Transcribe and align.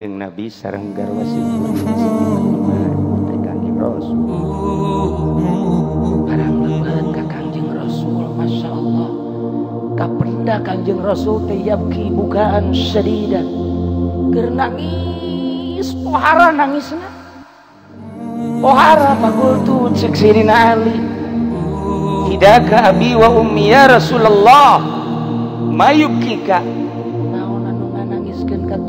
yang 0.00 0.16
Nabi 0.16 0.48
sarang 0.48 0.96
garwa 0.96 1.20
kanjeng 3.44 3.76
Rasul. 3.76 4.16
Barang 6.24 6.56
lebaran 6.64 7.06
ka 7.12 7.24
kanjeng 7.28 7.68
Rasul 7.68 8.32
Masya 8.32 8.72
Allah. 8.72 9.10
Kaprinda 10.00 10.56
kanjeng 10.64 11.04
Rasul 11.04 11.44
teyabki 11.44 12.08
bukaan 12.16 12.72
sedidan 12.72 13.44
ker 14.32 14.48
nangis 14.48 15.92
pohara 16.00 16.48
nangisna 16.48 17.04
pohara 18.64 19.12
pagultun 19.20 19.92
cek 19.92 20.16
Sidina 20.16 20.80
Ali 20.80 20.96
Hidaka 22.32 22.88
abi 22.88 23.12
wa 23.20 23.36
ummi 23.36 23.68
ya 23.68 23.84
Rasulullah. 23.84 24.80
Mayukika. 25.68 26.64
Naon 27.36 27.68
anu 27.68 27.92
nganangiskeun 27.92 28.64
ka 28.64 28.80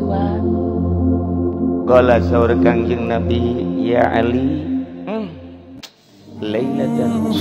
Qala 1.91 2.23
sahur 2.23 2.55
kangjeng 2.63 3.11
Nabi 3.11 3.68
ya 3.83 4.15
Ali 4.15 4.63
hmm. 5.04 5.27
Lailatan 6.39 7.36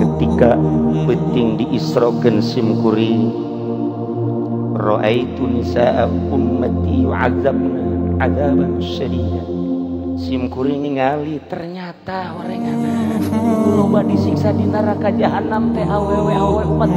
ketika 0.00 0.56
beting 1.04 1.60
diisrokeun 1.60 2.40
simkuring 2.40 3.36
Ra'aitu 4.80 5.44
nisa'a 5.44 6.08
ummati 6.08 7.04
yu'adzabna 7.04 8.24
adzaban 8.24 8.80
syadidan 8.80 9.44
simkuring 10.16 10.88
ningali 10.88 11.36
ternyata 11.52 12.32
orangana 12.32 13.20
loba 13.76 14.00
disiksa 14.08 14.56
di 14.56 14.64
neraka 14.64 15.12
jahanam 15.12 15.76
teh 15.76 15.84
awewe 15.84 16.32
awewe 16.32 16.64
umat 16.64 16.92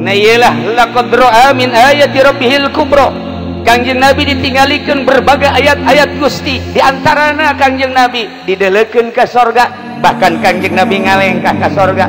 Nah 0.00 0.16
iyalah 0.16 0.54
laqad 0.80 1.12
ra'a 1.12 1.52
min 1.52 1.68
ayati 1.76 2.18
rabbihil 2.24 2.72
kubra. 2.72 3.12
Kangjeng 3.60 4.00
Nabi 4.00 4.24
ditingalikeun 4.32 5.04
berbagai 5.04 5.52
ayat-ayat 5.52 6.16
Gusti. 6.16 6.56
Di 6.72 6.80
antarana 6.80 7.52
Kangjeng 7.52 7.92
Nabi 7.92 8.48
didelekeun 8.48 9.12
ka 9.12 9.28
sorga 9.28 9.68
bahkan 10.00 10.40
Kangjeng 10.40 10.72
Nabi 10.72 11.04
ngalengkah 11.04 11.52
ka 11.60 11.68
sorga. 11.68 12.08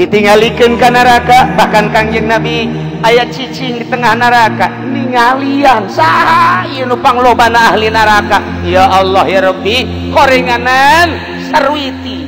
Ditingalikeun 0.00 0.80
ka 0.80 0.88
neraka 0.88 1.52
bahkan 1.60 1.92
Kangjeng 1.92 2.24
Nabi 2.24 2.72
ayat 3.04 3.28
cicing 3.28 3.84
di 3.84 3.84
tengah 3.84 4.16
neraka. 4.16 4.72
Ningalian 4.88 5.92
saha 5.92 6.64
ieu 6.72 6.88
nu 6.88 6.96
panglobana 7.04 7.76
ahli 7.76 7.92
neraka. 7.92 8.64
Ya 8.64 8.88
Allah 8.88 9.28
ya 9.28 9.52
Rabbi 9.52 10.08
korenganan 10.16 11.20
sarwiti 11.52 12.19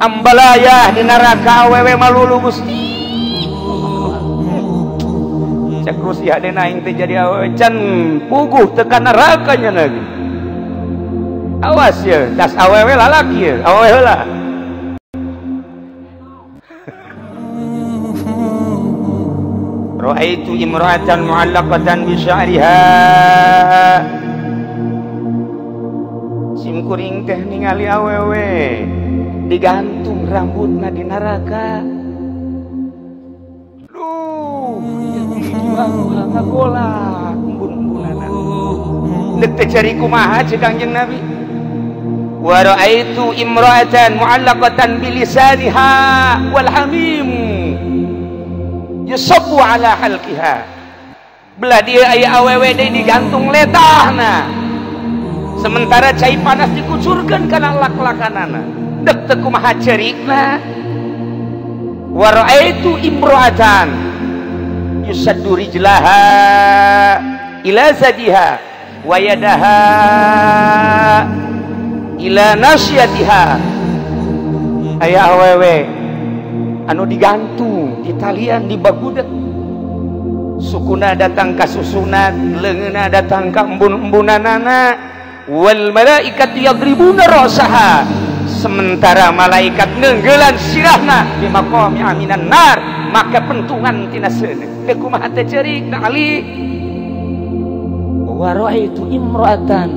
ambalayah 0.00 0.96
di 0.96 1.04
neraka 1.04 1.68
awewe 1.68 1.92
malulu 1.94 2.40
Gusti. 2.40 2.80
Cek 5.84 5.96
Rusia 6.00 6.40
deh 6.40 6.52
naing 6.52 6.80
teh 6.80 6.96
jadi 6.96 7.24
awewe 7.28 7.52
can 7.52 7.76
puguh 8.28 8.72
tekan 8.72 9.04
nerakanya 9.04 9.70
lagi. 9.84 10.02
Awas 11.60 12.00
ya 12.00 12.32
das 12.32 12.56
awewe 12.56 12.96
lalaki 12.96 13.36
ya. 13.44 13.54
Awewe 13.60 14.00
lah. 14.00 14.24
Ra'aitu 20.00 20.56
imra'atan 20.56 21.28
mu'allaqatan 21.28 22.08
bi 22.08 22.16
sya'riha. 22.16 22.76
Simkuring 26.56 27.28
teh 27.28 27.36
ningali 27.44 27.84
awewe 27.84 28.48
digantung 29.50 30.30
rambutna 30.30 30.94
di 30.94 31.02
neraka. 31.02 31.82
Nabi. 40.94 41.18
Wa 42.40 42.62
ala 49.66 49.92
belah 51.60 51.82
dia 51.84 52.06
ayah 52.16 52.40
awewe 52.40 52.70
digantung 52.72 53.50
letahna. 53.50 54.46
Sementara 55.60 56.14
cai 56.16 56.38
panas 56.40 56.72
dikucurkan 56.72 57.44
karena 57.50 57.76
lak-lakanana 57.76 58.79
dek 59.04 59.40
maha 59.46 59.72
cerikna 59.80 60.58
wa 62.10 62.28
ra'aitu 62.30 62.98
imra'atan. 63.00 63.88
Yusaddu 65.10 65.58
rijlaha 65.58 66.22
ila 67.66 67.84
zadiha 67.90 68.48
wa 69.02 69.16
yadaha 69.18 69.78
ila 72.20 72.46
nasyatiha. 72.54 73.44
Ayah 75.00 75.32
awewe 75.32 75.76
anu 76.86 77.08
digantung 77.08 78.04
di 78.06 78.12
talian 78.20 78.68
di 78.68 78.76
bagudet 78.78 79.26
sukuna 80.60 81.16
datang 81.16 81.56
ka 81.56 81.64
susunan 81.64 82.60
leungeuna 82.60 83.08
datang 83.08 83.50
ka 83.50 83.66
embun-embunanana. 83.66 85.10
Wal 85.50 85.90
malaikat 85.90 86.54
yadribuna 86.54 87.26
rasaha 87.26 88.06
sementara 88.60 89.32
malaikat 89.32 89.88
nenggelan 89.96 90.52
sirahna 90.60 91.24
di 91.40 91.48
maqami 91.48 92.04
aminan 92.04 92.44
nar 92.44 92.76
maka 93.08 93.40
pentungan 93.40 94.12
tina 94.12 94.28
seuneu 94.28 94.68
teu 94.84 95.00
kumaha 95.00 95.32
teh 95.32 95.48
ceurik 95.48 95.88
na 95.88 96.04
ali. 96.04 96.44
Wa 98.40 98.56
raaitu 98.56 99.04
imra'atan 99.04 99.90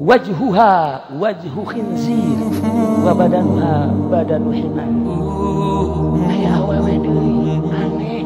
wajhuha 0.00 0.72
wajhu 1.20 1.60
khinzir 1.68 2.40
wa 3.04 3.12
badanuha 3.12 3.92
badanu 4.08 4.48
himar 4.56 4.88
aya 6.32 6.56
awewe 6.56 6.94
deui 7.04 7.60
aneh. 7.68 8.24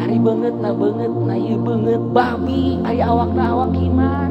Ari 0.00 0.16
beungeut 0.16 0.56
na 0.56 0.72
beungeut 0.72 1.16
na 1.28 1.34
ieu 1.36 1.60
beungeut 1.60 2.04
babi 2.16 2.80
aya 2.88 3.12
awakna 3.12 3.44
awak 3.52 3.76
himar 3.76 4.25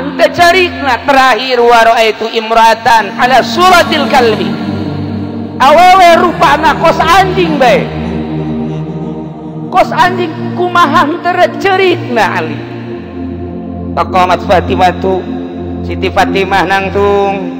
teh 0.00 0.30
carikna 0.32 1.00
terakhir 1.04 1.58
wa 1.60 1.80
raaitu 1.92 2.26
imratan 2.32 3.16
ala 3.16 3.40
suratil 3.44 4.06
kalbi. 4.08 4.50
Awewe 5.56 6.20
rupana 6.20 6.76
kos 6.76 7.00
anjing 7.00 7.56
bae 7.56 7.80
kos 9.72 9.88
anjing 9.92 10.32
kumaha 10.56 11.08
teu 11.20 11.48
cerikna 11.60 12.40
ali? 12.40 12.56
Taqamat 13.96 14.44
Fatimah 14.44 14.92
tu 15.00 15.20
Siti 15.84 16.12
Fatimah 16.12 16.64
nangtung. 16.68 17.56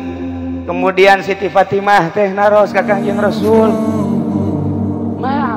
Kemudian 0.69 1.25
Siti 1.25 1.49
Fatimah 1.49 2.13
teh 2.13 2.33
naros 2.37 2.73
ka 2.73 2.85
Kangjeng 2.85 3.21
Rasul. 3.21 3.71
Ma 5.17 5.57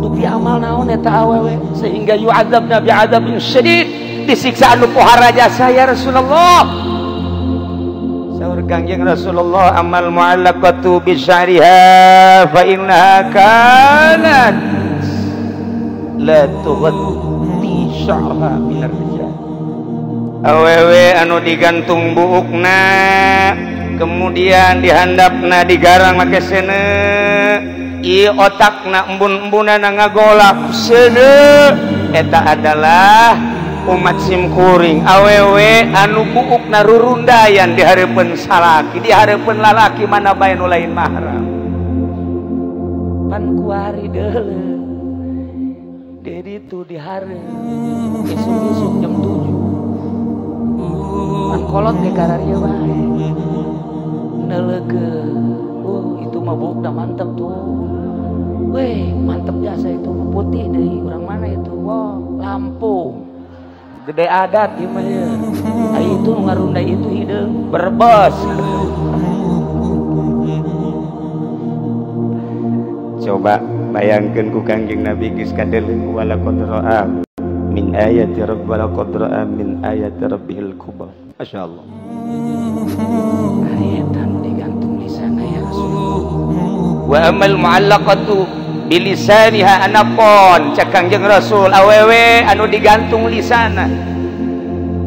dupi 0.00 0.24
amal 0.24 0.60
naon 0.60 0.88
eta 0.88 1.24
awewe? 1.24 1.56
Sehingga 1.76 2.16
yu'adzab 2.16 2.68
nabi 2.68 2.88
adzabin 2.88 3.36
syadid 3.40 4.03
disiksa 4.24 4.74
anu 4.74 4.88
pohara 4.90 5.28
jasa 5.30 5.68
ya 5.70 5.86
Rasulullah. 5.88 6.64
Sahur 8.40 8.60
kangjeng 8.66 9.04
Rasulullah 9.04 9.76
amal 9.78 10.10
mu'allaqatu 10.10 11.04
bisyariha 11.04 12.48
fa 12.50 12.62
innaha 12.66 13.30
kanat 13.30 14.56
la 16.18 16.48
tughatti 16.64 18.04
sya'ra 18.04 18.58
binar 18.64 18.92
awewe 20.44 21.04
anu 21.16 21.40
digantung 21.40 22.12
buukna 22.12 22.80
kemudian 23.96 24.84
dihandapna 24.84 25.64
digarang 25.64 26.20
make 26.20 26.40
sene 26.44 26.84
i 28.04 28.28
otakna 28.28 29.08
embun-embunan 29.08 29.80
ngagolak 29.80 30.68
sene. 30.76 31.32
Eta 32.14 32.54
adalah 32.54 33.34
umat 33.84 34.16
simkuring 34.24 35.04
awewe 35.04 35.84
anu 35.92 36.24
buukna 36.32 36.80
rurundayan 36.80 37.76
di 37.76 37.84
hareupeun 37.84 38.32
salaki 38.32 39.04
di 39.04 39.12
hareupeun 39.12 39.60
lalaki 39.60 40.08
mana 40.08 40.32
bae 40.32 40.56
nu 40.56 40.64
lain 40.64 40.88
mahram. 40.96 41.44
Pan 43.28 43.44
kuari 43.60 44.08
deuleu 44.08 44.72
dedi 46.24 46.64
tu 46.64 46.80
di 46.88 46.96
hari 46.96 47.36
esuk-esuk 48.32 49.04
jam 49.04 49.20
7 49.20 51.52
pan 51.52 51.60
kolot 51.68 51.96
ke 52.00 52.08
kararia 52.16 52.56
bae 52.56 52.96
nelege 54.48 55.12
oh 55.84 56.24
itu 56.24 56.40
mah 56.40 56.56
bukna 56.56 56.88
mantep 56.88 57.28
tuh. 57.36 57.52
Weh 58.74 59.14
mantep 59.14 59.54
jasa 59.62 59.92
itu. 59.92 60.10
Putih 60.34 60.66
deh 60.66 60.98
orang 61.06 61.30
mana 61.30 61.46
itu? 61.46 61.70
Wow 61.70 62.42
Lampung 62.42 63.23
gede 64.04 64.28
adat 64.28 64.76
iya 64.76 64.80
gimana 64.84 65.08
iya. 65.96 66.00
itu 66.04 66.30
ngarunda 66.36 66.80
itu 66.84 67.08
hidup 67.08 67.48
berbos. 67.72 68.36
Coba 73.24 73.56
bayangkan 73.96 74.52
ku 74.52 74.60
kanjeng 74.60 75.08
nabi 75.08 75.32
geus 75.32 75.56
kadeleung 75.56 76.12
wala 76.12 76.36
qadra'a 76.36 77.08
min 77.72 77.96
ayati 77.96 78.44
rabb 78.44 78.68
wala 78.68 78.84
qadra'a 78.92 79.40
min 79.48 79.80
ayati 79.80 80.20
rabbil 80.20 80.76
kubra. 80.76 81.08
Masyaallah 81.40 81.84
ayatan 83.72 84.28
digantung 84.44 85.00
di 85.00 85.08
sana 85.08 85.40
ya 85.40 85.64
rasul. 85.64 87.08
Wa 87.08 87.32
amal 87.32 87.56
mu'allaqatu 87.56 88.63
bilisaniha 88.88 89.84
anapon. 89.88 90.76
Cek 90.76 90.92
Kangjeng 90.92 91.24
Rasul. 91.24 91.72
Awewe 91.72 92.44
anu 92.44 92.68
digantung 92.68 93.28
lisana. 93.28 93.88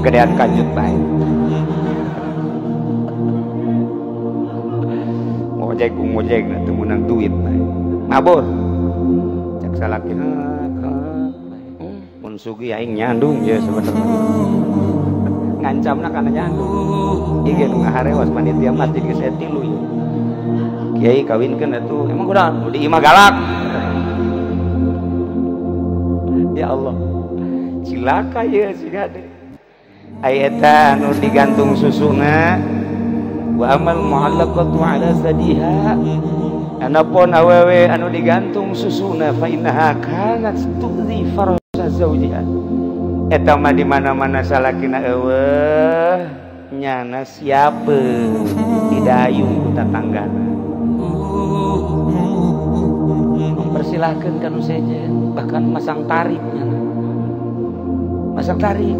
gedean 0.06 0.38
kanjut 0.38 0.70
bae. 0.78 0.94
Ngojek 5.58 5.90
ngojek 5.90 6.46
na 6.46 6.62
teu 6.62 6.70
meunang 6.70 7.02
duit 7.02 7.34
bae. 7.34 7.58
Mabur 8.06 8.46
salaki 9.78 10.10
mun 12.18 12.34
sugi 12.34 12.74
aing 12.74 12.98
nyandung 12.98 13.46
ya 13.46 13.62
sebenarnya. 13.62 14.04
Ngancamna 15.62 16.08
kana 16.10 16.30
nyandung. 16.30 17.46
Ieu 17.46 17.66
nu 17.70 17.86
ngaharewas 17.86 18.28
panitia 18.34 18.74
masjid 18.74 19.02
geus 19.06 19.22
aya 19.22 19.32
tilu 19.38 19.62
ya. 19.62 19.78
Kiai 20.98 21.22
kawinkeun 21.22 21.78
atuh 21.78 22.10
emang 22.10 22.26
nu 22.58 22.74
di 22.74 22.82
imah 22.90 22.98
galak? 22.98 23.34
Ya 26.58 26.74
Allah 26.74 26.94
cilaka 27.86 28.42
ya 28.42 28.74
si 28.74 28.90
gade 28.90 29.22
ayata 30.26 30.98
nu 30.98 31.14
digantung 31.16 31.78
susuna 31.78 32.58
wa 33.54 33.66
amal 33.78 34.02
mu'allaqatu 34.02 34.78
ala 34.82 35.14
sadiha 35.22 35.94
anapun 36.78 37.34
awewe 37.34 37.90
anu 37.90 38.08
digantung 38.08 38.74
susuna 38.74 39.34
fa 39.34 39.46
innaha 39.50 39.94
kanat 39.98 40.58
tuzi 40.78 41.26
farasa 41.34 41.86
zawjiha. 41.90 42.42
Eta 43.28 43.60
mah 43.60 43.76
di 43.76 43.84
mana-mana 43.84 44.40
salakina 44.40 45.04
eueuh 45.04 46.24
nyana 46.72 47.20
siapa 47.26 48.00
didayung 48.88 49.68
ku 49.68 49.70
tatanggana 49.76 50.46
mempersilahkan 53.58 54.34
kanu 54.40 54.60
sejen 54.64 55.36
bahkan 55.36 55.60
masang 55.60 56.08
tarif 56.08 56.40
nyana. 56.40 56.78
Masang 58.32 58.56
tarif 58.56 58.96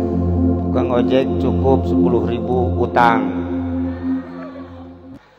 tukang 0.69 0.93
ojek 0.93 1.25
cukup 1.41 1.89
10 1.89 2.29
ribu 2.29 2.77
utang. 2.77 3.23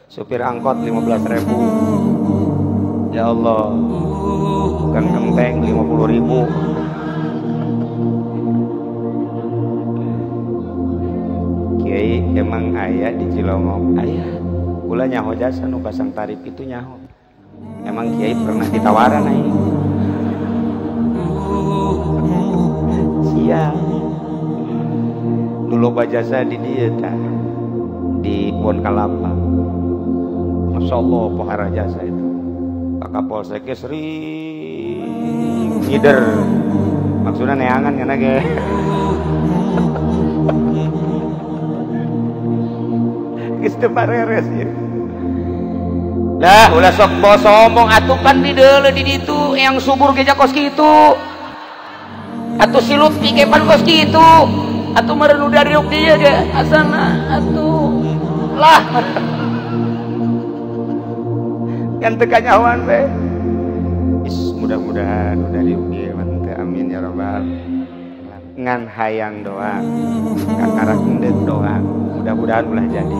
Supir 0.09 0.42
angkot 0.42 0.81
15 0.81 1.21
ribu 1.30 1.57
ya 3.19 3.25
Allah. 3.36 3.63
Tukang 4.80 5.07
genteng 5.12 5.54
50 5.60 6.13
ribu. 6.16 6.39
Kiai 11.83 12.24
emang 12.39 12.71
ayah 12.80 13.12
di 13.12 13.25
Cilongok? 13.36 13.83
Ayah. 14.00 14.30
Kula 14.88 15.04
nyaho 15.06 15.36
jasa 15.36 15.68
nu 15.68 15.83
pasang 15.83 16.16
tarif 16.16 16.39
itu 16.48 16.63
nyaho. 16.63 16.95
Emang 17.83 18.07
Kiai 18.16 18.31
pernah 18.39 18.68
ditawaran 18.71 19.27
ay 19.27 19.42
siap 23.36 23.75
dulu 25.68 25.88
jasa 26.07 26.48
di 26.48 26.56
dia 26.56 26.88
di 28.24 28.56
Pon 28.56 28.80
Kalapa. 28.80 29.31
Masya 30.80 30.95
Allah 30.95 31.25
pohara 31.36 31.68
jasa 31.68 32.08
Pak 33.09 33.25
Kapolseknya 33.25 33.73
sering 33.73 35.01
ngider. 35.81 36.21
Maksudnya 37.25 37.57
neangan 37.57 37.97
kan 37.97 38.13
ge? 38.21 38.38
Geus 43.65 43.73
teu 43.81 43.89
pareres 43.89 44.45
ya. 44.53 44.69
Lah 46.38 46.69
ulah 46.77 46.94
sok 46.94 47.17
bos 47.17 47.41
sombong 47.41 47.89
atuh 47.89 48.21
kan 48.21 48.45
di 48.45 48.53
deule 48.53 48.94
di 48.94 49.01
ditu 49.01 49.57
yang 49.57 49.81
subur 49.81 50.13
geja 50.13 50.38
kos 50.38 50.53
kitu. 50.53 51.17
Atuh 52.61 52.83
silut 52.85 53.17
pikepan 53.17 53.65
kos 53.65 53.81
kitu. 53.89 54.29
Atuh 54.94 55.17
merenung 55.17 55.50
dari 55.50 55.73
dia 55.73 56.13
ge. 56.13 56.45
Asana 56.53 57.25
atuh. 57.41 57.89
Lah 58.53 58.85
yang 62.00 62.16
teka 62.16 62.40
nyawan 62.40 62.88
be. 62.88 63.04
Is 64.24 64.56
mudah-mudahan 64.56 65.40
udah 65.40 65.62
diugi 65.63 66.12
mantep 66.16 66.56
amin 66.60 66.92
ya 66.92 67.00
rabbal 67.04 67.44
ngan 68.60 68.92
hayang 68.92 69.40
doang 69.40 69.88
kakarak 70.60 71.00
ndek 71.00 71.31
doang. 71.48 71.84
Mudah-mudahan 72.19 72.68
ulah 72.68 72.86
jadi. 72.92 73.19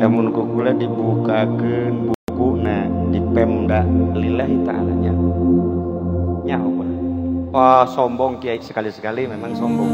Lamun 0.00 0.32
kukula 0.32 0.72
dibukakeun 0.72 2.16
bukuna 2.16 2.88
di 3.12 3.20
Pemda 3.36 3.84
lillahi 4.16 4.56
ta'ala 4.64 4.92
nya 4.98 5.12
nyaho 6.42 6.82
Wah 7.52 7.84
sombong 7.84 8.40
kiai 8.40 8.56
sekali-sekali 8.56 9.28
memang 9.28 9.52
sombong. 9.52 9.92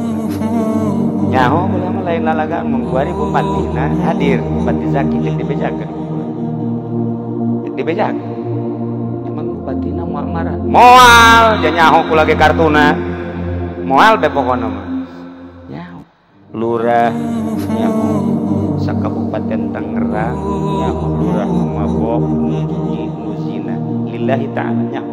Mah 1.34 1.87
lain 2.08 2.24
lalagaan 2.24 2.72
mengkuari 2.72 3.12
bupatina 3.12 3.92
hadir. 4.08 4.40
Bupati 4.40 4.86
zaki 4.88 5.16
cek 5.20 5.34
dibejakeun 5.36 5.90
cek 7.68 7.72
dibejakeun 7.76 9.28
emang 9.28 9.46
bupatina 9.60 10.02
moal 10.08 10.24
marah. 10.24 10.56
Moal! 10.56 11.44
Jangan 11.60 11.76
nyaho 11.76 11.98
kula 12.08 12.22
ge 12.24 12.32
kartuna. 12.32 12.96
Moal 13.84 14.16
be 14.20 14.28
pokona 14.32 14.68
mah 14.68 14.88
nyaho 15.68 16.00
lurah 16.56 17.12
nyaho 17.76 18.08
sakabupaten 18.80 19.72
Tangerang 19.72 20.36
nyaho 20.80 21.06
lurah 21.12 21.48
mabok 21.48 22.24
nu 22.24 22.68
judi 22.68 23.04
nu 23.08 23.32
zina 23.44 23.76
lillahi 24.08 24.48
ta'ala 24.56 24.82
nyaho 24.92 25.12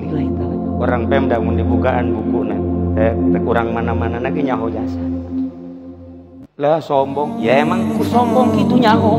lillahi 0.00 0.28
ta'ala. 0.32 0.56
Orang 0.80 1.08
Pemda 1.12 1.36
mun 1.40 1.60
dibukaan 1.60 2.12
bukuna 2.12 2.56
eh, 2.98 3.12
kurang 3.42 3.74
mana-mana 3.74 4.18
lagi 4.22 4.40
nyaho 4.42 4.66
jasa. 4.70 5.02
Lah 6.58 6.78
sombong. 6.78 7.42
Ya 7.42 7.62
emang 7.62 7.98
ku 7.98 8.02
sombong 8.06 8.54
gitu 8.54 8.78
nyaho. 8.78 9.18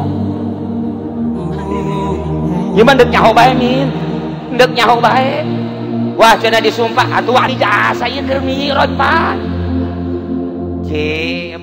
Gimana 2.76 3.04
dek 3.04 3.12
nyaho 3.12 3.30
bae 3.36 3.52
min. 3.56 3.88
Dek 4.56 4.72
nyaho 4.72 4.96
bae. 5.04 5.44
Wah 6.16 6.36
cina 6.40 6.64
disumpah. 6.64 7.20
Atuh 7.20 7.36
wali 7.36 7.56
jasa 7.60 8.08
ieu 8.08 8.40
mirot 8.40 8.92
pan 8.96 9.56
ce 10.96 11.58